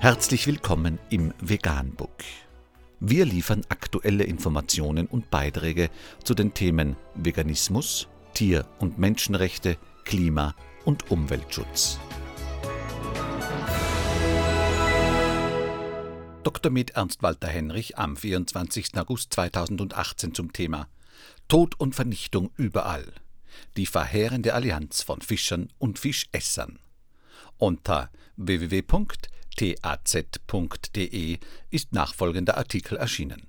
Herzlich 0.00 0.46
willkommen 0.46 1.00
im 1.10 1.34
Veganbook. 1.40 2.22
Wir 3.00 3.24
liefern 3.24 3.62
aktuelle 3.68 4.22
Informationen 4.22 5.08
und 5.08 5.28
Beiträge 5.28 5.90
zu 6.22 6.34
den 6.34 6.54
Themen 6.54 6.94
Veganismus, 7.16 8.06
Tier- 8.32 8.64
und 8.78 9.00
Menschenrechte, 9.00 9.76
Klima- 10.04 10.54
und 10.84 11.10
Umweltschutz. 11.10 11.98
Dr. 16.44 16.70
Med 16.70 16.90
Ernst 16.90 17.24
Walter 17.24 17.48
Henrich 17.48 17.98
am 17.98 18.16
24. 18.16 18.96
August 18.98 19.32
2018 19.32 20.32
zum 20.32 20.52
Thema 20.52 20.86
Tod 21.48 21.74
und 21.80 21.96
Vernichtung 21.96 22.50
überall. 22.56 23.12
Die 23.76 23.86
verheerende 23.86 24.54
Allianz 24.54 25.02
von 25.02 25.22
Fischern 25.22 25.70
und 25.78 25.98
Fischessern. 25.98 26.78
Unter 27.56 28.12
www.taz.de 29.58 31.38
ist 31.70 31.92
nachfolgender 31.92 32.56
Artikel 32.56 32.96
erschienen. 32.96 33.48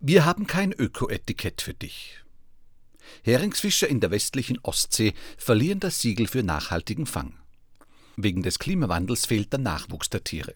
Wir 0.00 0.24
haben 0.24 0.46
kein 0.46 0.72
Öko-Etikett 0.72 1.60
für 1.60 1.74
dich. 1.74 2.20
Heringsfischer 3.22 3.88
in 3.88 4.00
der 4.00 4.10
westlichen 4.10 4.58
Ostsee 4.62 5.14
verlieren 5.36 5.80
das 5.80 6.00
Siegel 6.00 6.28
für 6.28 6.42
nachhaltigen 6.42 7.06
Fang. 7.06 7.38
Wegen 8.16 8.42
des 8.42 8.58
Klimawandels 8.58 9.26
fehlt 9.26 9.52
der 9.52 9.60
Nachwuchs 9.60 10.10
der 10.10 10.24
Tiere. 10.24 10.54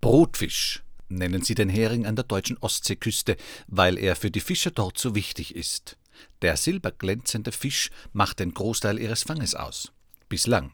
Brotfisch 0.00 0.82
nennen 1.08 1.42
sie 1.42 1.54
den 1.54 1.68
Hering 1.68 2.06
an 2.06 2.16
der 2.16 2.24
deutschen 2.24 2.58
Ostseeküste, 2.58 3.36
weil 3.66 3.98
er 3.98 4.14
für 4.14 4.30
die 4.30 4.40
Fischer 4.40 4.70
dort 4.70 4.98
so 4.98 5.14
wichtig 5.14 5.54
ist. 5.56 5.96
Der 6.42 6.56
silberglänzende 6.56 7.52
Fisch 7.52 7.90
macht 8.12 8.40
den 8.40 8.52
Großteil 8.52 8.98
ihres 8.98 9.22
Fanges 9.22 9.54
aus. 9.54 9.92
Bislang. 10.28 10.72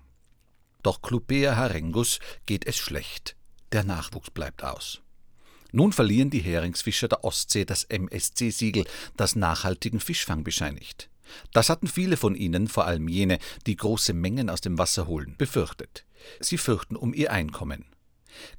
Doch 0.85 1.01
Clupea 1.01 1.57
harengus 1.57 2.21
geht 2.45 2.67
es 2.67 2.77
schlecht. 2.77 3.37
Der 3.73 3.85
Nachwuchs 3.85 4.31
bleibt 4.31 4.63
aus. 4.63 5.01
Nun 5.73 5.93
verlieren 5.93 6.31
die 6.31 6.43
Heringsfischer 6.43 7.09
der 7.09 7.25
Ostsee 7.25 7.65
das 7.65 7.85
MSC-Siegel, 7.85 8.85
das 9.17 9.35
nachhaltigen 9.35 9.99
Fischfang 9.99 10.45
bescheinigt. 10.45 11.09
Das 11.53 11.71
hatten 11.71 11.89
viele 11.89 12.19
von 12.19 12.35
ihnen, 12.35 12.69
vor 12.69 12.85
allem 12.87 13.09
jene, 13.09 13.39
die 13.67 13.77
große 13.77 14.13
Mengen 14.13 14.51
aus 14.51 14.61
dem 14.61 14.77
Wasser 14.77 15.07
holen, 15.07 15.35
befürchtet. 15.39 16.05
Sie 16.39 16.59
fürchten 16.59 16.97
um 16.97 17.15
ihr 17.15 17.33
Einkommen. 17.33 17.87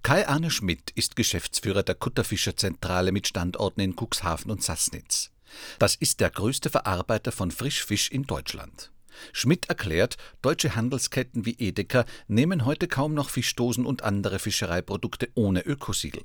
Kai-Arne 0.01 0.49
Schmidt 0.49 0.91
ist 0.95 1.15
Geschäftsführer 1.15 1.83
der 1.83 1.95
Kutterfischerzentrale 1.95 3.11
mit 3.11 3.27
Standorten 3.27 3.81
in 3.81 3.95
Cuxhaven 3.95 4.49
und 4.49 4.63
Sassnitz. 4.63 5.29
Das 5.77 5.95
ist 5.95 6.21
der 6.21 6.31
größte 6.31 6.71
Verarbeiter 6.71 7.31
von 7.31 7.51
Frischfisch 7.51 8.09
in 8.09 8.23
Deutschland. 8.23 8.91
Schmidt 9.33 9.67
erklärt, 9.67 10.17
deutsche 10.41 10.75
Handelsketten 10.75 11.45
wie 11.45 11.55
Edeka 11.57 12.05
nehmen 12.27 12.65
heute 12.65 12.87
kaum 12.87 13.13
noch 13.13 13.29
Fischdosen 13.29 13.85
und 13.85 14.03
andere 14.03 14.39
Fischereiprodukte 14.39 15.29
ohne 15.35 15.61
Ökosiegel. 15.61 16.23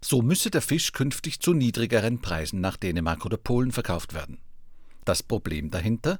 So 0.00 0.20
müsse 0.20 0.50
der 0.50 0.60
Fisch 0.60 0.92
künftig 0.92 1.40
zu 1.40 1.54
niedrigeren 1.54 2.20
Preisen 2.20 2.60
nach 2.60 2.76
Dänemark 2.76 3.24
oder 3.24 3.38
Polen 3.38 3.72
verkauft 3.72 4.12
werden. 4.12 4.38
Das 5.04 5.22
Problem 5.22 5.70
dahinter? 5.70 6.18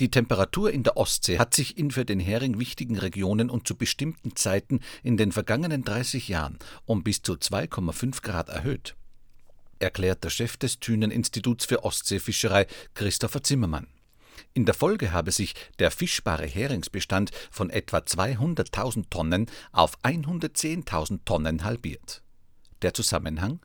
Die 0.00 0.10
Temperatur 0.10 0.72
in 0.72 0.82
der 0.82 0.96
Ostsee 0.96 1.38
hat 1.38 1.54
sich 1.54 1.78
in 1.78 1.90
für 1.90 2.04
den 2.04 2.18
Hering 2.18 2.58
wichtigen 2.58 2.98
Regionen 2.98 3.48
und 3.48 3.66
zu 3.68 3.76
bestimmten 3.76 4.34
Zeiten 4.34 4.80
in 5.02 5.16
den 5.16 5.30
vergangenen 5.30 5.84
30 5.84 6.28
Jahren 6.28 6.58
um 6.84 7.04
bis 7.04 7.22
zu 7.22 7.34
2,5 7.34 8.22
Grad 8.22 8.48
erhöht, 8.48 8.96
erklärt 9.78 10.24
der 10.24 10.30
Chef 10.30 10.56
des 10.56 10.80
Thünen-Instituts 10.80 11.64
für 11.64 11.84
Ostseefischerei 11.84 12.66
Christopher 12.94 13.42
Zimmermann. 13.42 13.86
In 14.52 14.66
der 14.66 14.74
Folge 14.74 15.12
habe 15.12 15.32
sich 15.32 15.54
der 15.78 15.90
fischbare 15.90 16.46
Heringsbestand 16.46 17.30
von 17.50 17.70
etwa 17.70 17.98
200.000 17.98 19.10
Tonnen 19.10 19.46
auf 19.72 19.98
110.000 20.02 21.20
Tonnen 21.24 21.64
halbiert. 21.64 22.22
Der 22.82 22.94
Zusammenhang? 22.94 23.60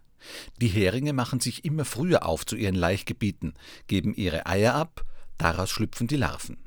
Die 0.57 0.67
Heringe 0.67 1.13
machen 1.13 1.39
sich 1.39 1.65
immer 1.65 1.85
früher 1.85 2.25
auf 2.25 2.45
zu 2.45 2.55
ihren 2.55 2.75
Laichgebieten, 2.75 3.53
geben 3.87 4.13
ihre 4.13 4.45
Eier 4.45 4.75
ab, 4.75 5.05
daraus 5.37 5.69
schlüpfen 5.69 6.07
die 6.07 6.17
Larven. 6.17 6.57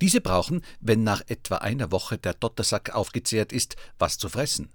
Diese 0.00 0.20
brauchen, 0.20 0.62
wenn 0.80 1.04
nach 1.04 1.22
etwa 1.28 1.58
einer 1.58 1.92
Woche 1.92 2.18
der 2.18 2.34
Dottersack 2.34 2.90
aufgezehrt 2.90 3.52
ist, 3.52 3.76
was 3.98 4.18
zu 4.18 4.28
fressen. 4.28 4.68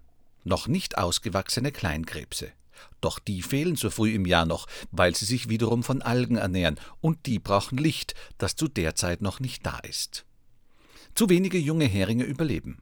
Noch 0.46 0.68
nicht 0.68 0.98
ausgewachsene 0.98 1.74
Kleinkrebse. 1.74 2.54
Doch 3.02 3.20
die 3.20 3.42
fehlen 3.42 3.76
so 3.76 3.90
früh 3.90 4.14
im 4.14 4.26
Jahr 4.26 4.46
noch, 4.46 4.68
weil 4.92 5.16
sie 5.16 5.26
sich 5.26 5.50
wiederum 5.50 5.84
von 5.84 6.02
Algen 6.02 6.38
ernähren, 6.38 6.80
und 7.02 7.26
die 7.26 7.40
brauchen 7.40 7.78
Licht, 7.78 8.16
das 8.38 8.56
zu 8.56 8.68
der 8.68 8.96
Zeit 8.96 9.22
noch 9.22 9.40
nicht 9.40 9.66
da 9.66 9.80
ist. 9.80 10.26
Zu 11.16 11.30
wenige 11.30 11.58
junge 11.58 11.86
Heringe 11.86 12.24
überleben. 12.24 12.80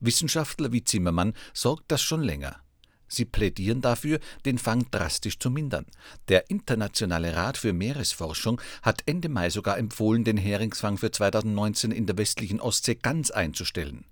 Wissenschaftler 0.00 0.72
wie 0.72 0.84
Zimmermann 0.84 1.34
sorgt 1.52 1.84
das 1.88 2.02
schon 2.02 2.22
länger. 2.22 2.60
Sie 3.06 3.24
plädieren 3.24 3.80
dafür, 3.80 4.18
den 4.44 4.58
Fang 4.58 4.90
drastisch 4.90 5.38
zu 5.38 5.50
mindern. 5.50 5.86
Der 6.28 6.50
Internationale 6.50 7.36
Rat 7.36 7.58
für 7.58 7.72
Meeresforschung 7.72 8.60
hat 8.82 9.02
Ende 9.06 9.28
Mai 9.28 9.50
sogar 9.50 9.78
empfohlen, 9.78 10.24
den 10.24 10.36
Heringsfang 10.36 10.98
für 10.98 11.10
2019 11.10 11.92
in 11.92 12.06
der 12.06 12.18
westlichen 12.18 12.60
Ostsee 12.60 12.96
ganz 12.96 13.30
einzustellen. 13.30 14.06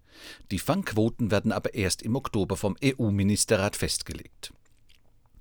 Die 0.50 0.58
Fangquoten 0.58 1.30
werden 1.30 1.52
aber 1.52 1.74
erst 1.74 2.02
im 2.02 2.14
Oktober 2.14 2.56
vom 2.56 2.76
EU-Ministerrat 2.84 3.76
festgelegt. 3.76 4.52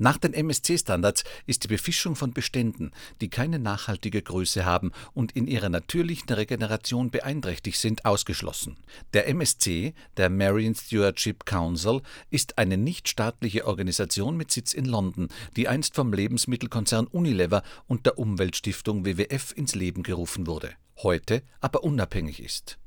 Nach 0.02 0.18
den 0.18 0.34
MSC-Standards 0.34 1.24
ist 1.46 1.64
die 1.64 1.68
Befischung 1.68 2.16
von 2.16 2.34
Beständen, 2.34 2.90
die 3.22 3.30
keine 3.30 3.60
nachhaltige 3.60 4.24
Größe 4.24 4.66
haben 4.66 4.92
und 5.14 5.34
in 5.34 5.46
ihrer 5.46 5.70
natürlichen 5.70 6.34
Regeneration 6.34 7.12
beeinträchtigt 7.12 7.78
sind, 7.78 8.04
ausgeschlossen. 8.04 8.78
Der 9.14 9.28
MSC, 9.28 9.94
der 10.18 10.32
Marine 10.32 10.74
Stewardship 10.74 11.46
Council, 11.46 12.02
ist 12.32 12.58
eine 12.58 12.78
nichtstaatliche 12.78 13.68
Organisation 13.68 14.38
mit 14.38 14.50
Sitz 14.50 14.74
in 14.74 14.86
London, 14.86 15.28
die 15.56 15.68
einst 15.68 15.94
vom 15.94 16.12
Lebensmittelkonzern 16.12 17.06
Unilever 17.06 17.62
und 17.86 18.08
der 18.08 18.18
Umweltstiftung 18.18 19.06
WWF 19.06 19.54
ins 19.56 19.76
Leben 19.76 20.02
gerufen 20.02 20.48
wurde, 20.48 20.72
heute 21.04 21.44
aber 21.60 21.84
unabhängig 21.84 22.42
ist. 22.42 22.80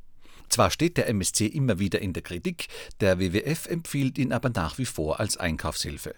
Zwar 0.48 0.72
steht 0.72 0.96
der 0.96 1.06
MSC 1.06 1.46
immer 1.46 1.78
wieder 1.78 2.00
in 2.00 2.12
der 2.12 2.24
Kritik, 2.24 2.66
der 2.98 3.20
WWF 3.20 3.68
empfiehlt 3.68 4.18
ihn 4.18 4.32
aber 4.32 4.50
nach 4.50 4.78
wie 4.78 4.84
vor 4.84 5.20
als 5.20 5.36
Einkaufshilfe. 5.36 6.16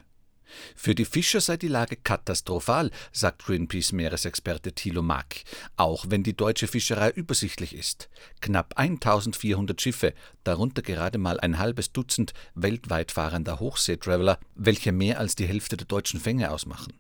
Für 0.75 0.95
die 0.95 1.05
Fischer 1.05 1.41
sei 1.41 1.57
die 1.57 1.69
Lage 1.69 1.97
katastrophal, 1.97 2.91
sagt 3.13 3.45
Greenpeace-Meeresexperte 3.45 4.73
Thilo 4.73 5.03
Mack, 5.03 5.43
auch 5.77 6.07
wenn 6.09 6.23
die 6.23 6.37
deutsche 6.37 6.67
Fischerei 6.67 7.11
übersichtlich 7.11 7.75
ist. 7.75 8.09
Knapp 8.41 8.75
1400 8.77 9.81
Schiffe, 9.81 10.15
darunter 10.45 10.83
gerade 10.83 11.19
mal 11.19 11.41
ein 11.41 11.59
halbes 11.59 11.93
Dutzend 11.93 12.33
weltweit 12.55 13.13
fahrender 13.13 13.61
Hochseetraveler, 13.61 14.39
welche 14.55 14.93
mehr 14.93 15.19
als 15.21 15.37
die 15.37 15.47
Hälfte 15.47 15.77
der 15.77 15.87
deutschen 15.87 16.21
Fänge 16.21 16.51
ausmachen. 16.51 16.95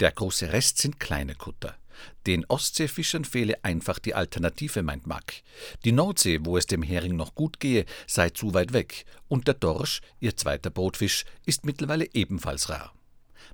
Der 0.00 0.10
große 0.10 0.52
Rest 0.52 0.78
sind 0.78 0.98
kleine 1.00 1.34
Kutter. 1.34 1.76
Den 2.26 2.44
Ostseefischern 2.46 3.24
fehle 3.24 3.62
einfach 3.64 3.98
die 3.98 4.14
Alternative, 4.14 4.82
meint 4.82 5.06
Mack. 5.06 5.42
Die 5.84 5.92
Nordsee, 5.92 6.40
wo 6.42 6.56
es 6.56 6.66
dem 6.66 6.82
Hering 6.82 7.16
noch 7.16 7.34
gut 7.34 7.60
gehe, 7.60 7.84
sei 8.06 8.30
zu 8.30 8.54
weit 8.54 8.72
weg, 8.72 9.04
und 9.28 9.46
der 9.46 9.54
Dorsch, 9.54 10.00
ihr 10.20 10.36
zweiter 10.36 10.70
Brotfisch, 10.70 11.24
ist 11.46 11.64
mittlerweile 11.64 12.08
ebenfalls 12.14 12.68
rar. 12.68 12.92